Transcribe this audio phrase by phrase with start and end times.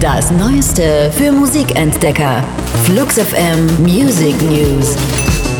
[0.00, 2.42] Das Neueste für Musikentdecker.
[2.84, 4.96] Flux FM Music News.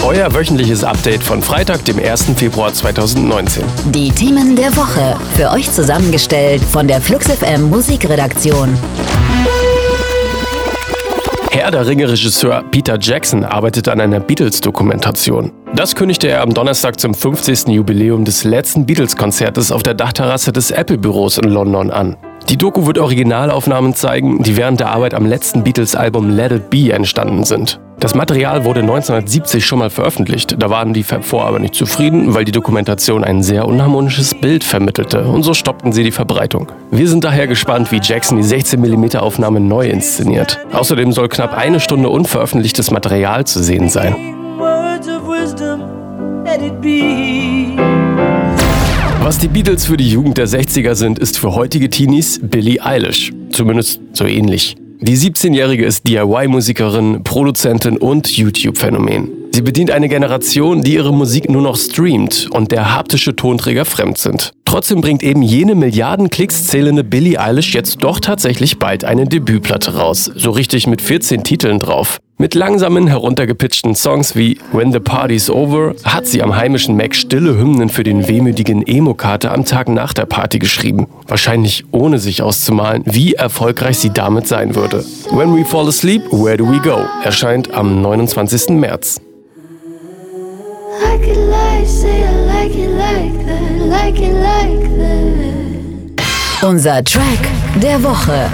[0.04, 2.33] Euer wöchentliches Update von Freitag, dem 1.
[2.37, 3.62] Februar 2019.
[3.93, 5.17] Die Themen der Woche.
[5.37, 8.77] Für euch zusammengestellt von der Flux FM Musikredaktion.
[11.55, 15.52] Herr der Ringe-Regisseur Peter Jackson arbeitet an einer Beatles-Dokumentation.
[15.75, 17.69] Das kündigte er am Donnerstag zum 50.
[17.69, 22.16] Jubiläum des letzten Beatles-Konzertes auf der Dachterrasse des Apple-Büros in London an.
[22.48, 26.91] Die Doku wird Originalaufnahmen zeigen, die während der Arbeit am letzten Beatles-Album Let It Be
[26.91, 27.78] entstanden sind.
[28.02, 30.56] Das Material wurde 1970 schon mal veröffentlicht.
[30.59, 34.65] Da waren die Fab Four aber nicht zufrieden, weil die Dokumentation ein sehr unharmonisches Bild
[34.65, 36.73] vermittelte und so stoppten sie die Verbreitung.
[36.91, 40.59] Wir sind daher gespannt, wie Jackson die 16mm Aufnahme neu inszeniert.
[40.73, 44.16] Außerdem soll knapp eine Stunde unveröffentlichtes Material zu sehen sein.
[49.23, 53.33] Was die Beatles für die Jugend der 60er sind, ist für heutige Teenies Billie Eilish.
[53.50, 54.75] Zumindest so ähnlich.
[55.05, 59.42] Die 17-Jährige ist DIY-Musikerin, Produzentin und YouTube-Phänomen.
[59.55, 64.17] Sie bedient eine Generation, die ihre Musik nur noch streamt und der haptische Tonträger fremd
[64.17, 64.53] sind.
[64.64, 69.97] Trotzdem bringt eben jene Milliarden Klicks zählende Billie Eilish jetzt doch tatsächlich bald eine Debütplatte
[69.97, 70.30] raus.
[70.34, 72.19] So richtig mit 14 Titeln drauf.
[72.39, 77.56] Mit langsamen, heruntergepitchten Songs wie When the Party's Over hat sie am heimischen Mac stille
[77.58, 81.06] Hymnen für den wehmütigen Emo-Kater am Tag nach der Party geschrieben.
[81.28, 85.05] Wahrscheinlich ohne sich auszumalen, wie erfolgreich sie damit sein würde.
[85.30, 88.70] When We Fall Asleep, Where Do We Go erscheint am 29.
[88.70, 89.20] März.
[96.62, 97.48] Unser Track
[97.83, 98.48] der Woche.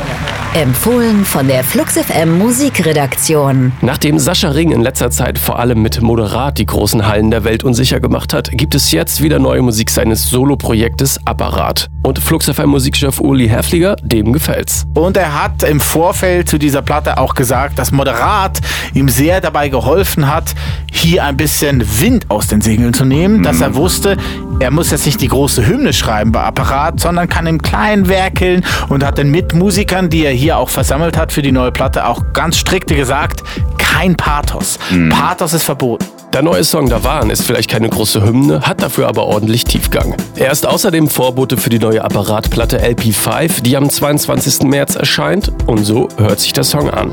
[0.55, 3.73] Empfohlen von der FluxFM Musikredaktion.
[3.83, 7.65] Nachdem Sascha Ring in letzter Zeit vor allem mit Moderat die großen Hallen der Welt
[7.65, 11.89] unsicher gemacht hat, gibt es jetzt wieder neue Musik seines Soloprojektes Apparat.
[12.03, 14.87] Und FluxFM Musikchef Uli Häfliger, dem gefällt's.
[14.95, 18.61] Und er hat im Vorfeld zu dieser Platte auch gesagt, dass Moderat
[18.95, 20.55] ihm sehr dabei geholfen hat,
[20.91, 23.43] hier ein bisschen Wind aus den Segeln zu nehmen, mhm.
[23.43, 24.17] dass er wusste,
[24.61, 28.65] er muss jetzt nicht die große Hymne schreiben bei Apparat, sondern kann im Kleinen werkeln
[28.89, 32.33] und hat den Mitmusikern, die er hier auch versammelt hat für die neue Platte, auch
[32.33, 33.43] ganz strikte gesagt,
[33.79, 34.79] kein Pathos.
[34.91, 35.11] Mhm.
[35.11, 36.05] Pathos ist verboten.
[36.33, 40.15] Der neue Song Davan ist vielleicht keine große Hymne, hat dafür aber ordentlich Tiefgang.
[40.37, 44.65] Er ist außerdem Vorbote für die neue Apparatplatte LP5, die am 22.
[44.65, 47.13] März erscheint und so hört sich der Song an.